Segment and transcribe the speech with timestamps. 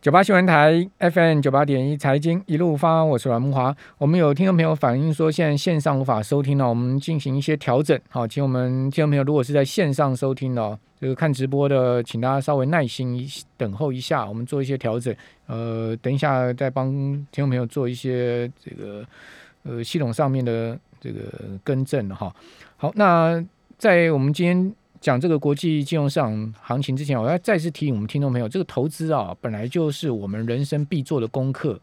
[0.00, 3.76] 九八新闻台 FM 九八点一财经一路发，我是阮木华。
[3.98, 7.98] 我们有听众朋友反映说，现在线上无法收听了，我们进行一些调整。
[8.08, 15.12] 好，请我们听众朋友如果是在线上收听的，就是看直播的，请大家稍微耐心一等候一下，我们做一些调整。
[15.46, 19.04] 呃，等一下再帮听众朋友做一些这个
[19.64, 21.22] 呃系统上面的这个
[21.64, 22.32] 更正哈。
[22.76, 23.44] 好，那
[23.76, 24.72] 在我们今天。
[25.00, 31.78] 讲这个国际金融市场行情之前，我要再次提醒我们听众朋友，这个投资啊，本来就是我们人生必做的功课。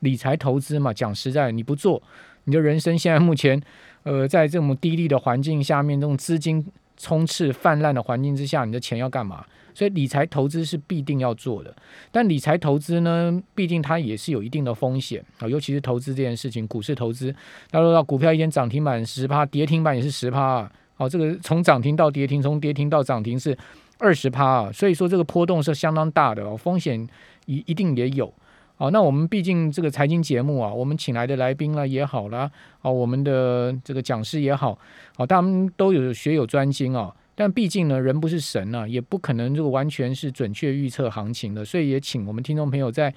[0.00, 2.02] 理财投资嘛，讲实在，你不做，
[2.44, 3.60] 你的人生现在目前，
[4.02, 6.64] 呃，在这种低利的环境下面，这种资金
[6.96, 9.44] 充斥泛滥的环境之下，你的钱要干嘛？
[9.74, 11.74] 所以理财投资是必定要做的。
[12.10, 17.30] 但理财投资呢，毕竟它也是有一定的风险啊，尤其是投资这件事情，股市投资，
[17.70, 20.70] 大家知道股票一天涨停板十趴，跌停板也是十趴。
[21.00, 23.56] 哦，这个从涨停到跌停，从跌停到涨停是
[23.98, 27.08] 二十趴啊，所以说这个波动是相当大的哦，风险
[27.46, 28.30] 一一定也有。
[28.76, 32.50] 哦，那我们毕竟这个财经节目啊，我们请来的来宾了也好啦，
[32.82, 34.78] 哦，我们的这个讲师也好，
[35.16, 43.14] 哦，他们都有学有专精啊，但毕竟呢，人不是神啊，也不可能这个完全是准确预测行情的，所以也请我们听众朋友在。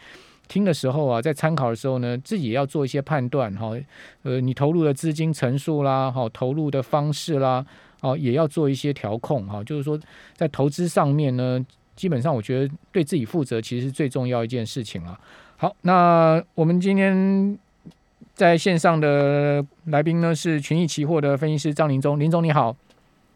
[0.47, 3.71] 听的时候啊，在参考的时候呢，自己也要做一些判断哈。
[4.23, 7.65] 呃，你投入的资金层数啦，哈，投入的方式啦，
[8.01, 9.63] 哦，也要做一些调控哈。
[9.63, 9.99] 就是说，
[10.35, 15.17] 在投资上面呢，基本上我觉得对自己负责，其实是最重要一件事情了。
[15.55, 17.57] 好，那我们今天
[18.33, 22.75] 在线上的来宾呢是群益期货的分析师张林忠，林总你好。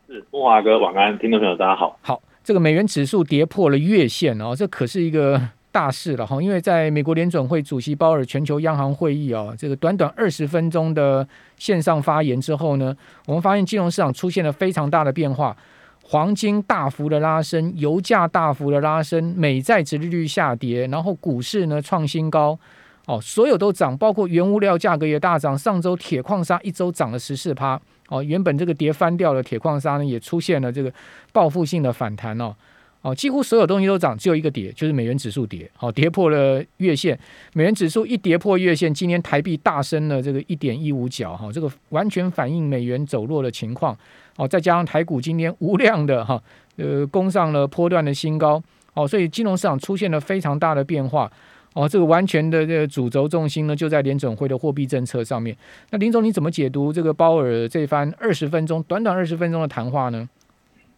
[0.07, 1.97] 是木华哥晚安，听众朋友大家好。
[2.01, 5.49] 好，这个美元指数跌破了月线哦，这可是一个。
[5.77, 11.27] 大事了哈，因为在美国联准会主席鲍尔全球央行会议啊，这个短短二十分钟的
[11.59, 12.97] 线上发言之后呢，
[13.27, 15.55] 我们发现金融市场出现了非常大的变化，
[16.01, 22.57] 黄金大幅的拉升，油价大幅的拉升，美债殖利率下跌，然后股市呢创新高，
[23.05, 30.91] 哦，所有都涨，包括原物料价格也大涨，上周铁矿砂一周涨了十四趴，哦，原本这个跌翻掉的铁矿砂呢也出现了这个
[31.31, 32.55] 报复性的反弹哦。
[33.01, 35.69] 哦，几乎所有东西都涨，只有一个跌，就是美元指数跌。
[35.75, 37.17] 好，跌破了月线，
[37.53, 43.97] 美元指数一跌破月线，今天台币大升了这个一点一五角，哈，这个完全反映美元走弱的情况。
[44.35, 46.41] 哦，再加上台股今天无量的哈，
[46.75, 48.61] 呃，攻上了波段的新高。
[48.93, 51.31] 哦，所以金融市场出现了非常大的变化。
[51.73, 55.55] 哦，这个完全的这个主轴重心呢，就在联准会的货币政策上面。
[55.91, 60.27] 那林总你怎么解读这个鲍尔这番二十分钟短短二十分钟的谈话呢？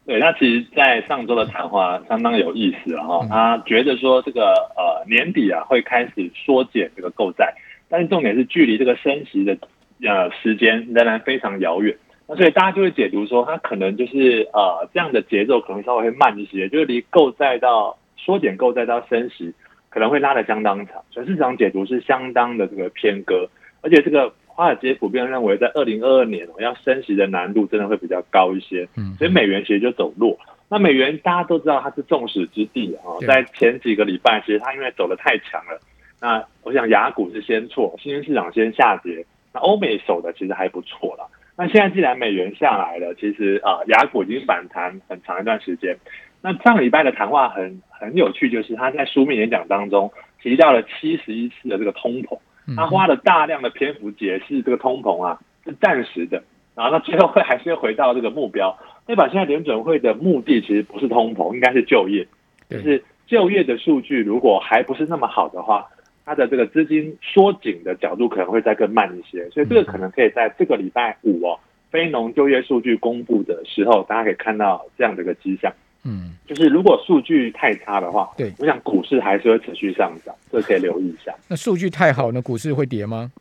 [0.05, 3.23] 对，那其实，在上周的谈话相当有意思哈。
[3.29, 7.53] 他觉得说，这个呃年底啊会开始缩减这个购债，
[7.87, 9.55] 但是重点是距离这个升息的
[10.01, 11.95] 呃时间仍然非常遥远。
[12.27, 19.53] 那所以大家就会解读说，他可能就是呃这样的节奏可能稍微会慢一些，就是离购债到缩减购债到升息
[19.89, 20.95] 可能会拉得相当长。
[21.11, 23.47] 所以市场解读是相当的这个偏割，
[23.81, 24.33] 而且这个。
[24.59, 30.37] 华尔街普遍认为，在二零二二年我要升息的难度真的会比较高一些，嗯，所以美元其实就走弱。
[30.67, 35.79] 那美元大家都知道它是众矢之的啊，在前几个礼拜，其实它因为走的太强了，
[36.19, 41.25] 那我想雅股是先错，新兴市场先下跌，那欧美守的其实还不错了。
[41.55, 45.95] 那现在既然美元下来了，其实啊雅股已经反弹很长一段时间。
[46.41, 52.37] 那上礼拜的谈话很很有趣，就是他在书面演讲当中提到了七十一次的这个通膨。
[52.75, 56.43] 他花了大量的篇幅解释这个通膨啊是暂时的，
[56.75, 58.77] 然后他最后会还是要回到这个目标。
[59.05, 62.27] 代表现在联准会的目的其实不是通膨，应该是就业。
[62.69, 65.87] 就是就业的数据如果还不是那么好的话，
[66.25, 69.49] 它的这个资金缩紧的角度可能会再更慢一些。
[69.49, 71.59] 所以这个可能可以在这个礼拜五哦，
[71.89, 75.73] 非农就业数据公布的时候，大家可以看到这样的一个迹象。
[76.03, 81.35] 嗯，就是如果数据太差的话，对，我想股市还是会持续上涨，这可以留意一下。
[81.47, 83.31] 那数据太好呢，股市会跌吗？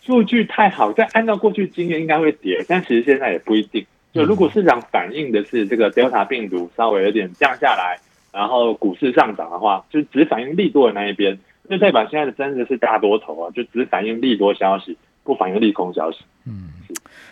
[0.00, 3.84] 数据太好，在按照过去经验应该会跌，但其实现在也不一定。
[4.12, 7.98] 就如果市场反映的是这个 Delta 病毒稍微有点降下来，
[8.32, 16.18] 然后股市上涨的话，就只反映利多的那一边，那代表现在的真的是大多头啊，就只反映利多消息，不反映利空消息。
[16.46, 16.68] 嗯，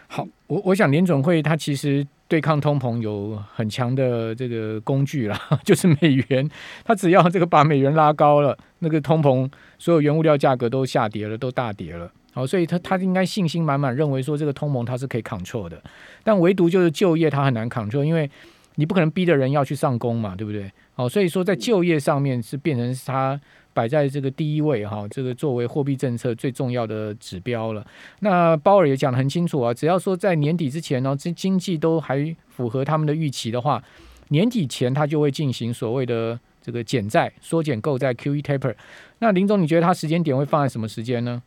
[0.09, 2.07] 好，我我想联总会它其实。
[2.33, 6.51] 对抗通膨有很强的这个工具啦， 就是美元。
[6.83, 9.47] 它只要这个把美元拉高了，那个通膨
[9.79, 12.11] 所有原物料价格都下跌了，都大跌了。
[12.33, 15.79] 好，所以他他应该信心满满，认为说这个通膨它是可以 control 的。
[16.25, 18.31] 但唯独就是就业它很难 control，因为
[18.77, 20.73] 你不可能逼的人要去上工嘛，对不对？
[20.95, 23.39] 好，所以说在就业上面是变成是它。
[23.75, 27.85] 摆在这个第一位哈，这个作为货币政策最重要的指标了。
[28.21, 33.83] 那鲍尔也讲得很清楚啊，只要说在年底之前呢，这经济都还符合他们的预期的话，
[34.29, 38.75] 年底前他就会进行所谓的这个减债、缩减购债 QE taper。
[39.19, 41.43] 那林总，你觉得他时间点会放在什么时间呢？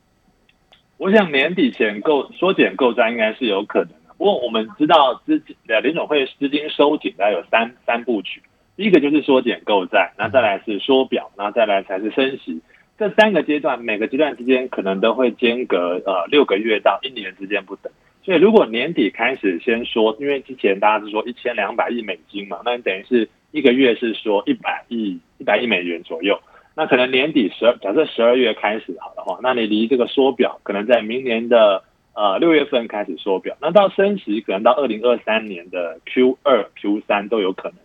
[0.98, 4.14] 我想年底前购缩减购债应该是有可能的。
[4.16, 8.42] 不过我们知道资金呃联总会资金收紧大概有三三部曲，
[8.76, 12.60] 第一个就是缩减购债，那再来是缩表，那再来才是升息。
[12.98, 17.92] 这三个阶段每个阶段之间可能都会间隔呃六个月到一年之间不等。
[18.22, 26.38] 所以如果年底开始先说，因为之前大家是说一千两百亿美金嘛，那你等于是一个月是说一百亿一百亿美元左右。
[26.74, 31.82] 那可能年底十二，假设十二月开始好的话，那你离这个缩表可能在明年的
[32.14, 37.78] 呃六月份开始缩表，那到升息可能到二零二三年的 Q 二、Q 三都有可能。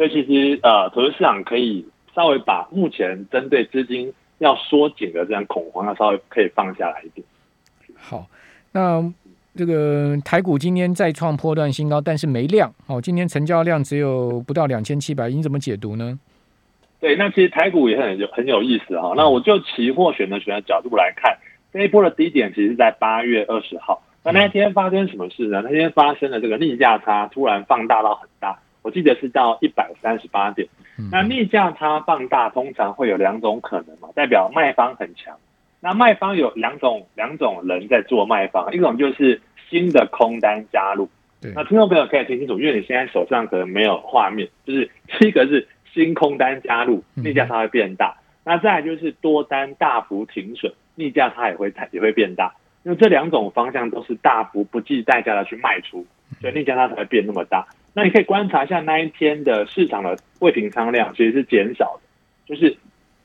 [0.00, 7.22] 所以其实呃，投资市场可以稍微把目前针对资金要缩紧的这样恐慌，要稍微可以放下来一点。
[7.96, 8.26] 好，
[8.72, 9.12] 那
[9.54, 16.18] 这个台股今天再创破段新高，但是没量哦，今天成交量只有不到两千七百亿，你怎么解读呢？
[16.98, 19.12] 对，那其实台股也很有很有意思哈。
[19.14, 21.36] 那我就期货选择权的角度来看，
[21.74, 24.02] 这一波的低点其实是在八月二十号。
[24.24, 25.60] 那那天发生什么事呢？
[25.62, 30.68] 那天发生了这个逆价差突然放大到很大，我记得是到一百三十八点。
[31.10, 35.36] 那逆价差放大通常会有两种可能嘛，代表卖方很强。
[35.80, 41.08] 那卖方有两种两种人在做卖方，一种就是新的空单加入。
[41.54, 45.66] 那听众朋友可以听清楚，因为你现在手上可能没有画面，就是 第一个是。
[45.92, 48.16] 新空单加入，逆价差会变大。
[48.44, 52.54] 那再来就是多单大幅停损，逆价差也会也会变大。
[52.84, 56.06] 因为这两种方向都是大幅不计代价的去卖出，
[56.40, 57.66] 所以逆价差才会变那么大。
[57.92, 62.76] 那你可以观察一下那一天的市场的未平仓量其实是减少的，就是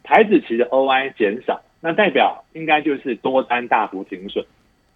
[0.04, 4.46] 台子期的 OI 减少，那代表应该就是多单大幅停损。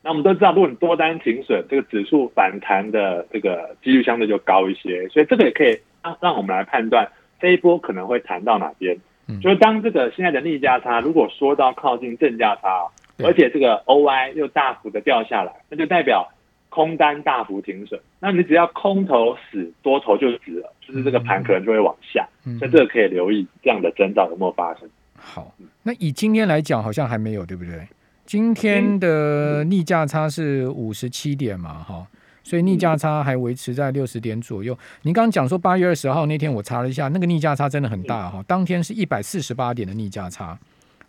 [0.02, 7.10] 那我们都知道，如果你多单停损，这个指数反弹的这个几率相对就高一些，所以这个也可以让让我们来判断。
[7.40, 8.98] 这一波可能会谈到哪边？
[9.42, 12.88] 就是当这个现在的逆价差如果说到靠近正价差，
[13.24, 16.28] 而且这个 OI 又大幅的掉下来，那就代表
[16.70, 18.00] 空单大幅停损。
[18.20, 22.28] 那你只要空头死，多头就死了，就是这个盘可能就会往下。
[22.58, 24.90] 所以这个可以留意这样的征兆有没有发生。
[25.16, 27.88] 好，那以今天来讲，好像还没有，对不对？
[28.26, 32.08] 今天的逆价差是五十七点嘛，哈。
[32.42, 34.76] 所以逆价差还维持在六十点左右。
[35.04, 40.58] 您刚刚讲说八月二十号那天，我查了一下，那个逆价差真的很大哈，当天是一百四十八点的逆价差。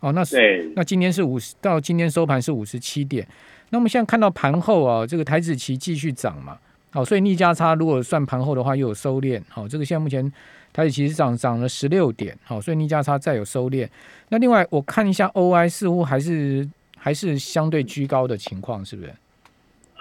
[0.01, 3.27] 哦，那是那今天是五十，到今天收盘是五十七点。
[3.70, 6.58] 那我们现在看到盘后啊，这个台子期继续涨嘛，
[6.93, 9.40] 好，所以逆价差如果算盘后的话又有收敛。
[9.49, 10.31] 好，这个现在目前
[10.72, 13.88] 台子期是涨涨了十六点，好，所以逆价差再有收敛。
[14.28, 19.12] 那另外我看一下 OI 似乎还是还是相对居高的情况，是不是？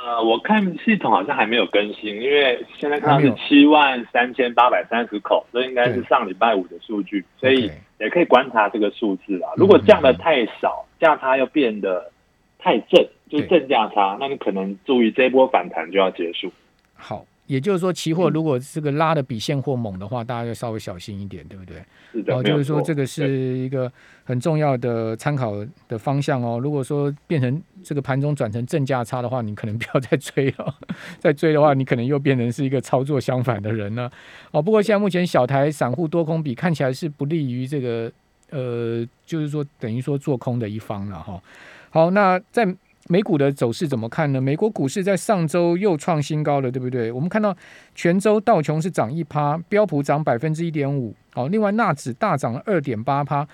[0.01, 7.69] 呃，我看系统好像还没有更新，因为现在看到是七万三千八百三十口，这应该是上礼拜五的数据，所以
[8.00, 9.51] 也可以观察这个数字啊。
[9.57, 12.10] 如果降的太少，价差又变得
[12.57, 16.52] 太正，就是正价差，那你可能注意这一波反弹就要结束。
[16.96, 17.26] 好。
[17.50, 21.84] 也就是说，期货如果这个拉的比现货猛的话，大家要稍微小心一点，对不对？
[22.12, 22.36] 是的。
[22.36, 23.92] 哦，就是说这个是一个
[24.24, 25.56] 很重要的参考
[25.88, 26.60] 的方向哦。
[26.62, 30.75] 如果说变成这个盘中转成正价差的话，你可能不要再追了。
[31.18, 34.12] 再追的话，你可能又变成是一个操作相反的人了。
[34.52, 38.12] 哦，不过现在目前小台散户多空比看起来是不利于这个
[38.52, 41.42] 呃，就是说等于说做空的一方了哈。
[41.89, 42.75] 好，那在。
[43.08, 44.39] 美股的走势怎么看呢？
[44.39, 47.12] 美国股市在上周又创新高了，对不对？
[47.12, 47.56] 我们看到
[47.96, 53.48] 全周道琼是涨一趴，标普涨百分之一点五，好，另外纳指大涨了二点八趴，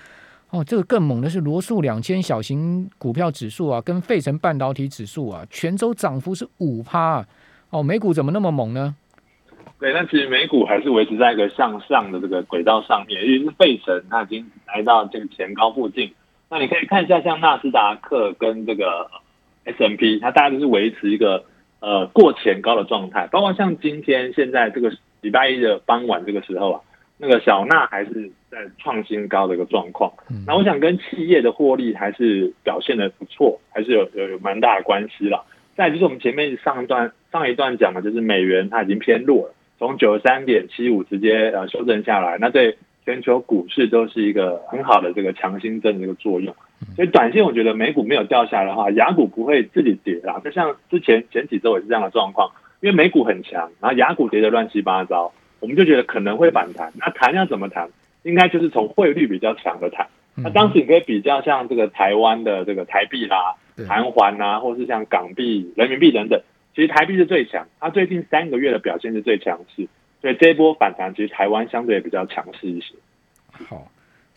[0.50, 7.24] 哦，这个更猛的是罗素两千小型股票指数啊，跟费城半导体指数啊，全周涨幅是五趴，
[7.70, 8.94] 哦，美股怎么那么猛呢？
[9.78, 16.12] 对，那其实美股还是维持在一个向上的这个轨道上面，因为是费城它已经来到这个前高附近，
[16.50, 19.10] 那你可以看一下像纳斯达克跟这个。
[19.66, 21.44] S M P 它大概都是维持一个
[21.80, 26.80] 呃过前高的状态，包括像今天现在这个礼拜一的傍晚这个时候啊，
[27.18, 30.12] 那个小纳还是在创新高的一个状况。
[30.46, 35.44] 那我想跟企业的获利还是表现的不错，还是有有有蛮大的关系了。
[35.76, 46.54] 再就是我们前面上一段上一段讲的就是美元它已经偏弱了，从九十三点七五直接呃修正下来，那对全球股市都是一个很好的这个强心针的一个作用。
[46.94, 50.40] 所以短线我觉得美股没有掉下来的话，雅股不会自己跌啦。
[50.44, 56.92] 就像之前前几周也是这样的状况，因为美股很强，然后雅股跌得乱七八糟，我们就觉得可能会反弹。
[56.96, 57.88] 那弹要怎么弹？
[58.22, 60.06] 应该就是从汇率比较强的弹。
[60.34, 63.54] 那当时你可以比较像这个台湾的这个台币啦、
[63.88, 66.40] 韩环啊，或是像港币、人民币等等。
[66.74, 69.88] 其实台币是最强，它最近三个月的表现是最强势，
[70.20, 72.94] 所以这一波反弹其实台湾相对比较强势一些。
[73.50, 73.88] 好，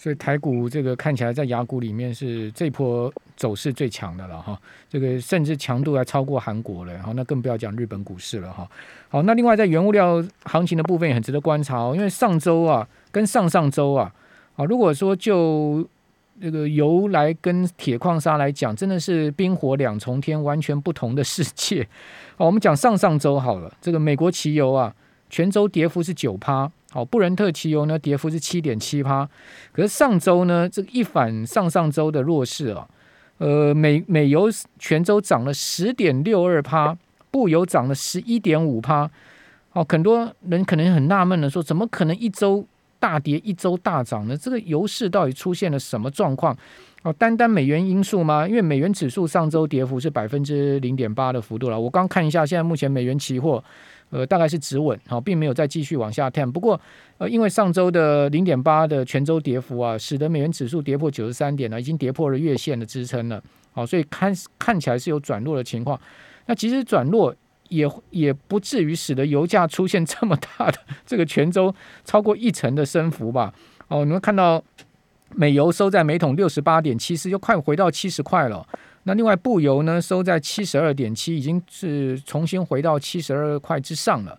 [0.01, 4.57] 所以台股这个看起来在雅股里面是这波走势最强的了哈，
[4.89, 8.65] 这个甚至强度还超过韩国了，好，那更不要讲日本股市了哈。
[9.09, 14.09] 好，那另外在原物料行情的部分也很值得观察哦，因为上周啊跟上上周啊，
[14.55, 15.85] 啊如果说就
[16.39, 21.85] 这个油来跟铁矿砂来讲，真的是冰火两重天，完全不同的世界。
[22.37, 24.95] 好，我们讲上上周好了，这个美国汽油啊，
[25.29, 26.71] 全周跌幅是九趴。
[26.91, 29.27] 好，布伦特汽油呢，跌幅是七点七趴。
[29.71, 32.87] 可是上周呢，这个一反上上周的弱势啊，
[33.37, 36.97] 呃，美美油全周涨了十点六二趴，
[37.31, 39.09] 布油涨了十一点五趴。
[39.73, 42.65] 哦，很多人可能很纳闷的说，怎么可能一周？
[43.01, 44.35] 大跌一周大涨呢？
[44.35, 46.53] 这个油市到底出现了什么状况？
[47.01, 48.45] 哦，单单美元因素吗？
[48.45, 51.79] 因为美元指数上周跌幅是百分之零点八的幅度了。
[51.79, 53.63] 我刚看一下，现在目前美元期货，
[54.09, 56.49] 呃，大概是止稳，好，并没有再继续往下探。
[56.51, 56.79] 不过，
[57.17, 63.41] 呃，因为上周的零点八的全周跌幅啊，使得美元指数跌破九十三点了，已经跌破了月线的支撑了。
[63.71, 65.99] 好，所以看看起来是有转弱的情况。
[66.45, 67.35] 那其实转弱。
[67.69, 71.71] 也也不至于使得油价出现 这么大的这个全周
[72.03, 73.53] 超过一成的升幅吧？
[73.89, 74.59] 哦，你们看到
[75.35, 78.67] 美油收在每桶六十八点七四，又快回到七十块了。
[79.09, 84.37] 那另外布油呢，收在七十二点七，已经是重新回到七十二块之上了。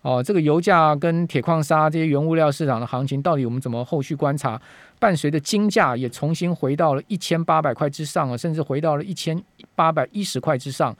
[0.00, 4.58] 哦，这个油价跟铁矿砂这些原物料市场的行情，到底我们怎么后续观察？
[4.98, 9.38] 伴随着金价也重新回到了一千八百块之上啊，甚至回到了一千
[9.74, 10.96] 八百一十块之上。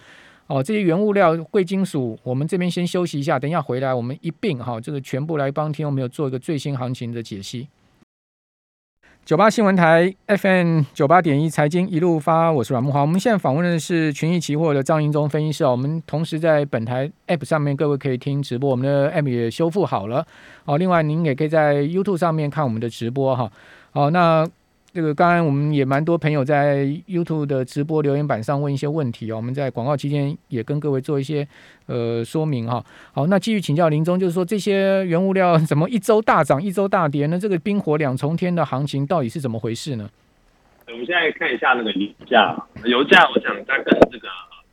[0.46, 7.66] 哦，这些原物料、贵金属，我们这边先休息一下，等一下回来，我们一并哈，这个全部来帮听众朋友做一个最新行情的解析。
[9.26, 13.00] 九八新闻台 FM 九八点一财经一路发，我是阮木华。
[13.00, 15.64] 我们现在访问的是群益期货的张英忠分析师。
[15.64, 20.25] 我们同时在本台 App 上面，各位可以听直播，我们的 App 也修复好了。
[20.64, 23.50] 好，另外您也可以在 YouTube 上面看我们的直播哈。
[23.90, 24.49] 好，那。
[24.96, 31.46] 这个刚刚我们也蛮多朋友在 YouTube 的直播留言板上问一些问题哦，我们在广告期间也跟各位做一些
[31.84, 32.82] 呃说明哈。
[33.12, 37.38] 好，那继续请教林中，就是说这些原物料怎么一周大涨，一周大跌呢？
[37.38, 40.08] 这个冰火两重天的行情到底是怎么回事呢？
[40.86, 44.28] 我们现在看一下那个油价，油价我想它跟这个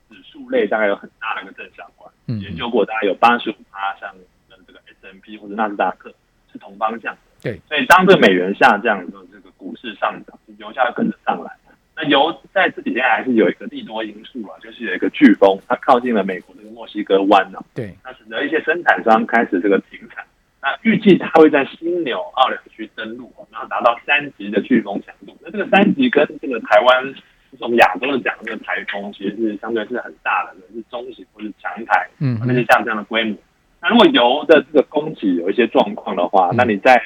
[0.10, 2.10] 指数类大概有很大的一个正相关。
[2.28, 4.10] 嗯，研究过大概有八十五趴，像
[4.50, 6.10] 跟这个 S M P 或者纳斯达克
[6.50, 7.14] 是同方向。
[7.42, 9.33] 对，所以当这个美元下降的时候，这个
[9.64, 11.52] 股市上涨，油价跟着上来。
[11.96, 17.60] 那油在这几天还是有一个利多因素啊，就是有一个飓风，它靠近了美国这个墨西哥湾呢。
[17.74, 20.26] 对，那使得一些生产商开始这个停产。
[20.60, 25.38] 那预计它会在新纽奥两区登陆，然后达到三级的飓风强度。
[25.42, 27.14] 那这个三级跟这个台湾
[27.52, 32.10] 这种亚洲的讲这个台风，其实是相对是很大的，是中型或是强台。
[32.20, 33.38] 嗯，那就像这样的规模。
[33.80, 37.00] 那如果油的这个供给有一些状况的话，那你在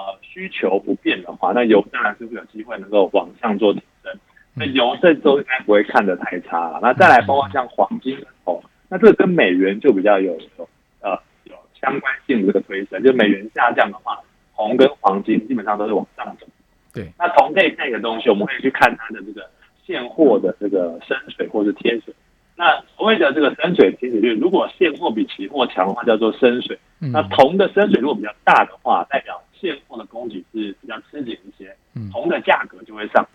[0.00, 4.10] 呃，需求不变的话，那油当然是会有机会能够往上做提升。
[4.54, 6.78] 那油这周应该不会看得太差了。
[6.80, 10.68] 那再来包括像黄金哦，那这个跟美元就比较有有
[11.00, 11.10] 呃
[11.44, 13.02] 有相关性的这个推升。
[13.02, 14.18] 就美元下降的话，
[14.56, 16.46] 铜跟黄金基本上都是往上走。
[16.94, 19.50] 对，那铜可以看一个东西，我们可以去看它的这个
[19.84, 22.14] 现货的这个深水或是贴水。
[22.56, 26.78] 那所谓的这个深水贴水率，如果现货比期货强的话，叫做深水。
[26.98, 31.76] 那铜的深水如果比较大的话，代表现货的供给是比较吃紧一些，
[32.10, 33.28] 铜的价格就会上涨。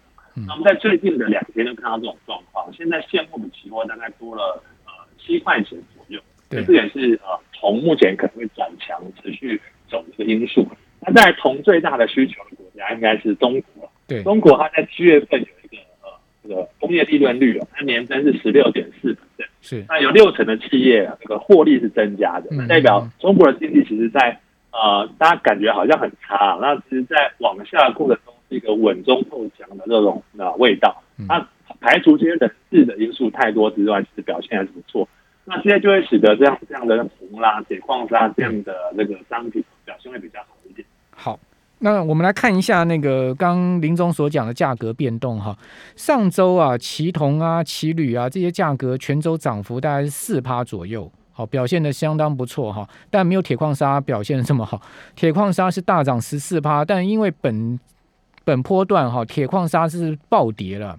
[0.48, 6.20] 那我们在最近的两天就看到这种状况，现在现货比期货大概多了呃七块钱左右。
[6.50, 10.68] 对，这也是呃铜目前可能会转强持续走的一个因素。
[11.00, 13.92] 那在铜最大的需求的国家应该是中国。
[14.08, 16.10] 对，中国它在七月份有一个呃。
[16.48, 19.18] 这个工业利润率哦，它年增是十六点四%，
[19.64, 24.40] 是那有六成的企业这个获利是增加的，那代表中国的经济其实，在
[24.76, 31.02] 呃大家感觉好像很差，那其实，在往下过程中是一个稳中透强的这种呃味道。
[31.28, 31.40] 那
[31.80, 35.08] 排除这些人事的因素太多之外，其实表现还是不错。
[35.46, 40.86] 那现在就会使得这样这样的铜啦、铁矿砂这样的那个商品表现会比较好一点。
[41.12, 41.40] 好。
[41.80, 45.56] 那我们来看一下那个刚林总所讲的价格变动哈，
[45.98, 54.82] 上周啊，奇铜啊、奇铝啊这些价格全周涨幅大概是四趴左右，好表现的相当不错哈，但没有铁矿砂表现的这么好，
[55.16, 57.78] 铁矿砂是大涨十四趴，但因为本
[58.46, 60.98] 本波段哈，铁矿砂是暴跌了，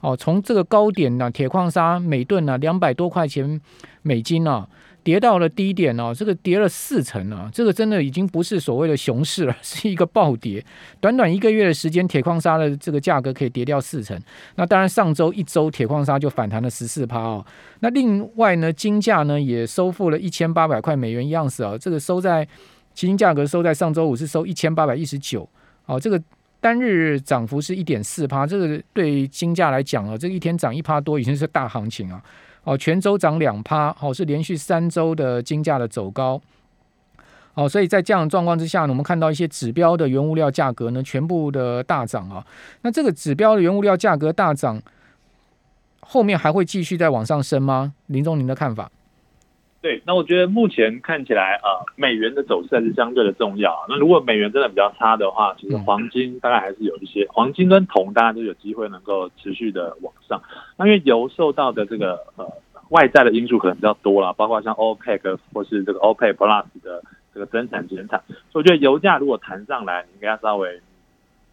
[0.00, 3.60] 哦，从这个高点呢，铁矿砂每吨呢两百多块钱
[4.00, 4.66] 美金呢。
[5.04, 10.64] 跌到了低点哦，这个跌了四成啊，这个真的已经不是所谓的熊市了， 是一个暴跌。
[10.98, 14.18] 短短一个月的时间，铁矿砂的这个价格可以跌掉四成。
[14.56, 17.44] 那当然，上周一周铁矿砂就反弹了十四趴哦。
[17.80, 22.42] 那另外呢，金价呢也收复了一千八百块美元一盎司啊，这个收在
[22.94, 25.46] 基金价格收在上周五是收一千八百一十九
[25.84, 26.18] 哦，这个
[26.60, 32.22] 单日涨幅是一点四趴，这个对金价来讲啊，这一天涨一趴多已经是大行情啊。
[32.64, 36.40] 哦，全周涨两趴，哦，是连续三周的金价的走高。
[37.54, 42.44] 哦，所以在这样的状况之下呢，我们看到一些指标的原物料价格呢，全部的大涨啊。
[42.82, 44.82] 那这个指标的原物料价格大涨，
[46.00, 47.92] 后面还会继续再往上升吗？
[48.06, 48.90] 林总，您的看法？
[49.84, 53.84] 对，那我觉得目前看起来啊，美元的走势还是相对的重要。
[53.86, 60.40] 那如果美元真的比较差的话，其实黄金大概还是有一些，黄金跟铜大家都有机会能够持续的往上。
[60.78, 62.50] 那因为油受到的这个呃
[62.88, 67.02] 外在的因素可能比较多了，包括像 OPEC 或是这个 OPEC Plus 的
[67.34, 70.80] 这个增产减产，所以我觉得油价如果弹上来，你应该稍微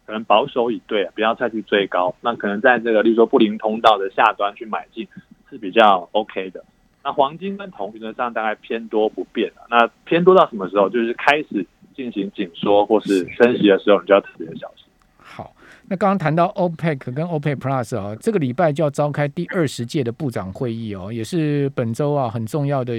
[0.06, 2.14] 可能保守以对，不要再去追高。
[2.22, 5.06] 那可能在这个，例如说布林通道的下端去买进
[5.50, 6.64] 是比较 OK 的。
[7.04, 9.66] 那黄金跟铜原则上大概偏多不变啊。
[9.68, 10.88] 那偏多到什么时候？
[10.88, 11.66] 就是开始
[11.96, 14.86] 进行紧缩或是升息的时候，你就要特别小心。
[15.18, 15.54] 好，
[15.88, 22.92] 那刚刚谈到 OPEC 跟 OPEC Plus 啊，这个礼拜就要召开第二十届的部长会议哦，也是本周啊很重要的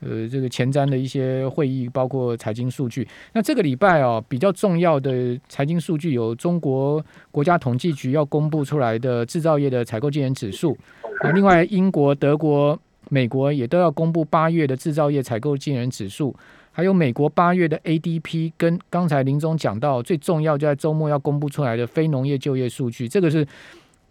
[0.00, 3.06] 呃这个前瞻的一些会议，包括财经数据。
[3.32, 10.76] 那这个礼拜哦比较重要的财经数据有中国国家统计局要公布出来的制造业的采购经理指数，
[11.20, 12.78] 啊，另外英国、德国。
[13.10, 16.34] 美国也都要公布八月的制造业采购经人指数，
[16.70, 23.44] 还有美国八月的 ADP，跟刚才林总讲到最重要就在周末要公布出来的非农业就业数据，这个是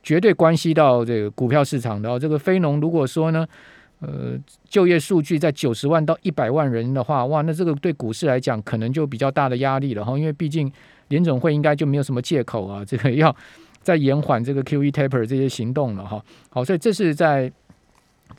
[0.03, 2.19] 绝对关系到这个股票市场的。
[2.19, 3.47] 这个非农如果说呢，
[4.01, 4.37] 呃，
[4.67, 10.69] 就业数据在九十万到一百万人的话，哇，那这个对股市来讲可能就比较大的压力了哈，因为毕竟
[11.07, 13.33] 联总会应该就没有什么借口啊，这个要
[13.81, 16.21] 再延缓这个 QE taper 这些行动了哈。
[16.49, 17.49] 好，所以这是在。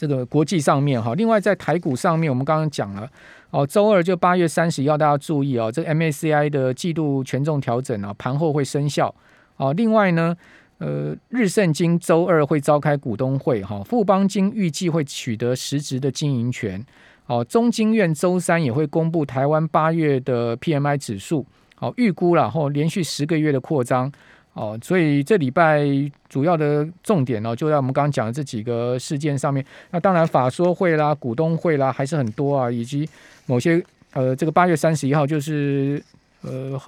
[0.00, 3.06] 这个国际上面哈，另外在台股上面，我们刚刚讲了
[3.50, 9.14] 哦，周二就八月三十一号，大家注意哦，这 MACI 的季度权重调整啊，盘后会生效
[9.58, 9.74] 哦。
[9.74, 10.34] 另外呢，
[10.78, 16.82] 呃，日盛金周二会召开股东会哈，富邦金预计会取得实质的经营权
[17.26, 17.44] 哦。
[17.44, 24.10] 中经院周三也会公布台湾八月的 PMI 指数，好预估然后连续十个月的扩张。
[24.52, 25.86] 哦，所以这礼拜
[26.28, 29.64] 主要的重点呢，就在我们刚刚讲的这几个事件上面。
[29.90, 33.08] 那当然，法说会啦、股东会啦，还是很多啊，以及
[33.46, 33.82] 某些
[34.12, 36.02] 呃，这个八月三十一号就是
[36.42, 36.78] 呃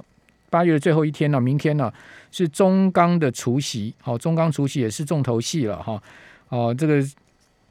[0.50, 1.90] 八月的最后一天了，明天呢
[2.32, 6.02] 是中钢的除夕，好，中钢除夕也是重头戏了哈。
[6.48, 7.00] 哦，这个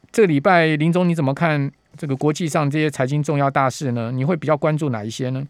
[0.10, 4.10] 这礼拜林总你怎么看这个国际上这些财经重要大事呢？
[4.12, 5.45] 你会比较关注哪一些呢？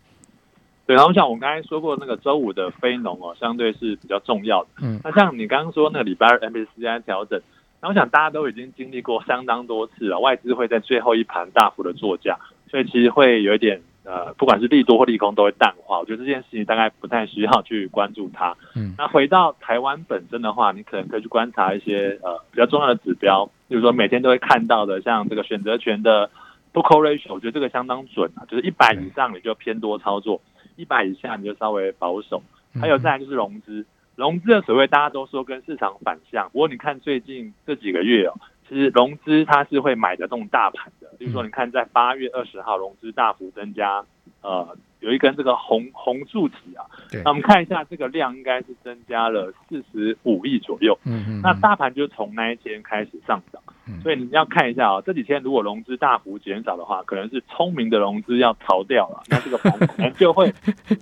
[0.86, 4.70] 对，然后像我刚才说过那个周五的非农哦，相对是比较重要的。
[4.82, 7.40] 嗯，那像你刚刚说那个礼拜二 MSCI 调整，
[7.82, 12.38] 那我想大家都已经经历过相当多次了，外资会在最后一盘大幅的作价，
[12.70, 16.00] 所以其实会有一点呃，不管是利多或利空都会淡化。
[16.00, 18.58] 我觉得这件事情大概不太需要去关注它。
[18.76, 26.30] 嗯，那回到台湾本身的话，你可能可以去观察一些呃比较重要的指标，比如说每天都会看到的，像这个选择权的
[26.74, 30.42] book ratio，我觉得这个相当准啊，就是一百以上你就偏多操作。
[30.82, 32.42] 一百以下你就稍微保守，
[32.82, 38.34] 还有再来就是融资，融资的所谓大家都说跟市场反向，不过你看最近这几个月哦，
[38.68, 44.04] 其实融资它是会买得动大盘的，比如说你看在八月二十号融资大幅增加，
[44.42, 44.76] 呃。
[45.02, 46.86] 有一根这个红红柱体啊，
[47.24, 50.98] 那我们看一下这个量应该是增加了四十五亿左右。
[51.06, 53.62] 嗯嗯，那大盘就从那一天开始上涨，
[54.02, 60.54] 所以你要看一下啊，这几天如果融资大幅减少的话，可能是聪明的融资要逃掉了， 那这个盘可能就会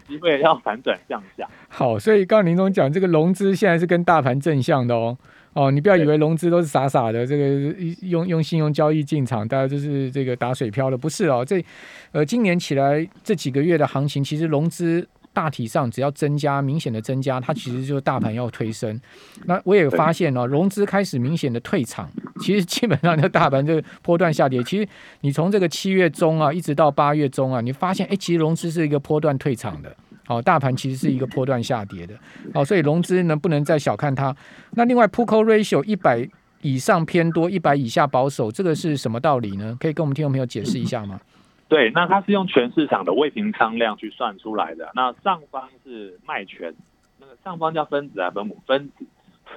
[0.08, 1.48] 机会要反转向下。
[1.68, 5.18] 好，所以刚刚林总讲这个融资现在是跟大盘正向的哦。
[5.54, 11.44] 哦，你不要以为融资都是傻傻的，这个用用信用交易进场，大家就是这个打水漂了，不是哦。
[11.44, 11.64] 这
[12.12, 19.00] 呃，今年起来这几个月的行情，其实融资大体上只要增加，明显的增加，它其实就是大盘要推升。
[19.46, 22.10] 那我也发现哦，融资开始明显的退场，
[22.42, 24.64] 其实基本上就大盘就波段下跌。
[24.64, 24.88] 其实
[25.22, 29.96] 你从这个七月中啊，一直到八月中啊，你发现哎，其实融资是一个波段退场的。
[30.30, 32.14] 好，大盘其实是一个波段下跌的，
[32.54, 34.34] 好，所以融资呢不能再小看它。
[34.74, 36.24] 那另外 p u c o ratio 一百
[36.62, 39.76] 以上偏多，一百以下保守，这个是什么道理呢？
[39.80, 41.20] 可以跟我们听众朋友解释一下吗？
[41.68, 44.92] 对，那它是用全市场的未平仓量去算出来的。
[44.94, 46.76] 那上方是卖权，
[47.20, 48.56] 那个上方叫分子啊分母？
[48.68, 49.06] 分子，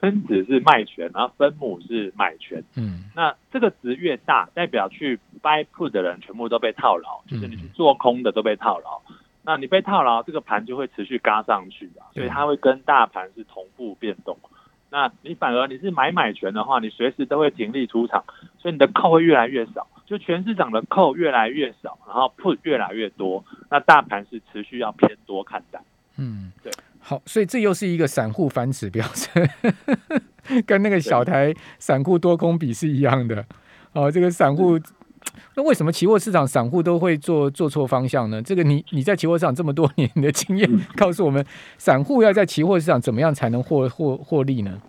[0.00, 2.64] 分子是卖权，然后分母是买权。
[2.76, 8.98] 嗯，那这个值越大，代表去 buy put 的人全部都被套牢，就是你去做空的都被套牢。
[9.44, 14.38] 那你被套牢，这个盘就会持续嘎上去啊，所以它会跟大盘是同步变动。
[14.90, 18.22] 那你反而你是买买权的话，你随时都会停利出场，
[18.58, 25.80] 所以你的扣会越来越少，就全市场的扣越来越少，然后 put 越来越多，那大盘是持续要偏多看待。
[26.18, 26.70] 嗯，对。
[27.00, 29.04] 好，所以这又是一个散户反指标，
[30.64, 33.44] 跟那个小台散户多空比是一样的。
[33.92, 34.78] 哦，这个散户，
[35.54, 38.40] 那为什么期货市场散户都会做做错方向呢？
[38.42, 41.44] 这个你你在期货市场这么多年的经验告诉我们，
[41.78, 44.80] 散户要在期货市场怎么样才能获获获利呢？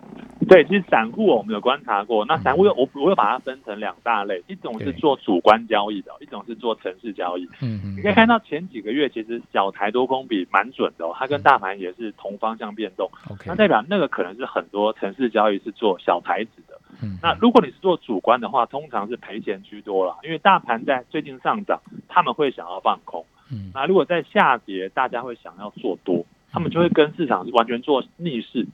[0.54, 7.44] 对，其实散户我们有观察过，那散户我我又把它分成两大类，一种是做主观交易的，一种是做城市交易。
[7.60, 13.10] 嗯嗯，你可以看到前几个月其实小台多空比蛮准的哦，它跟大盘也是同方向变动。
[13.32, 16.80] OK，那代表那个可能是很多城市交易是做小台子的。
[17.02, 23.26] 嗯，那如果你是做主观的话，通常是赔钱居多了，因为大盘在最近上涨，他们会想要放空。
[23.52, 28.68] 嗯，那如果在下跌，大家会想要做多，他们就会跟市场完全做逆势。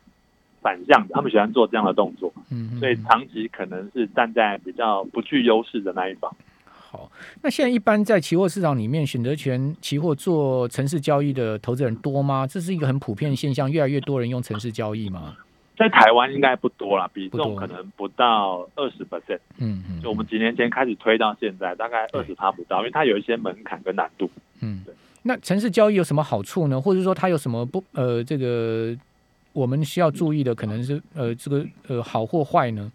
[0.61, 6.33] 反向的，他们喜欢做这样的动作，嗯，所以长期可能是站在比较不具优势的那一方。
[6.91, 7.11] 好，
[7.43, 12.47] 那现在一般在期货市场里面，选择权期货做城市交易的投资人多吗？
[12.47, 15.35] 这是一个很普遍的现象，越来越多人用城市交易吗？
[15.77, 19.39] 在台湾应该不多了，比重可能不到二十 percent。
[19.59, 24.29] 嗯嗯，就我们几年前开始推到现在，大概二十趴不到，因为它有一些门槛跟难度。
[24.61, 24.93] 嗯，对。
[25.21, 26.81] 那城市交易有什么好处呢？
[26.81, 28.97] 或者说它有什么不呃这个？
[29.53, 32.91] 我们需要注意的可能是呃，这个呃好或坏呢？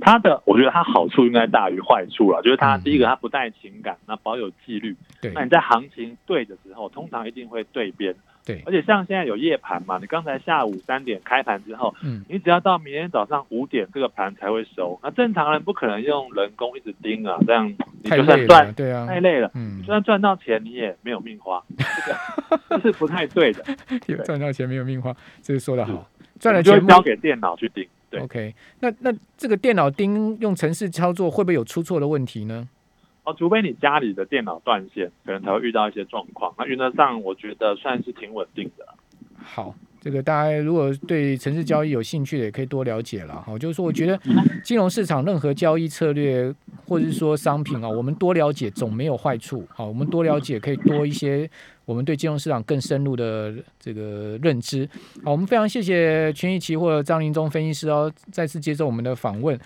[0.00, 4.96] 它的我觉得它好处应该大于坏处了，就是它第一个它不带情感，那保有纪律。
[5.20, 8.14] 对，那你在行情对的时候，通常一定会对边。
[8.44, 14.98] 对，而且像现在有夜盘嘛，你刚才下午三点开盘之后，嗯，你只要到明天早上五点这个盘才会收。
[15.02, 17.68] 那正常人不可能用人工一直盯啊，这样
[18.02, 19.50] 你就算赚，对啊，太累了。
[19.54, 23.64] 嗯，就算赚到钱，你也没有命花， 这个是不太对的。
[24.24, 26.08] 赚到钱没有命花，这是说的好。
[26.38, 27.86] 赚了钱交给电脑去盯。
[28.08, 28.54] 对，OK。
[28.80, 32.66] 那那这个电脑盯用程式操作会不会有出错的问题呢？
[33.24, 36.54] 哦，除非你家里的电脑断线，可能才会遇到一些状况。
[36.56, 38.86] 那原则上，我觉得算是挺稳定的。
[39.42, 43.42] 好，这个大家如果对城市交易有兴趣的，也可以多了解了。
[43.42, 44.18] 好，就是说，我觉得
[44.62, 46.54] 金融市场任何交易策略，
[46.86, 49.66] 或者是说商品啊，我们多了解总没有坏处。
[49.70, 51.48] 好，我们多了解可以多一些
[51.84, 54.88] 我们对金融市场更深入的这个认知。
[55.24, 59.58] 好，我们非常谢谢权益期货张林忠分析师哦，再次接受我们的访问。